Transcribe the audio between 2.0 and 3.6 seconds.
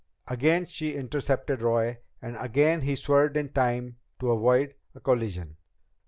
and again he swerved in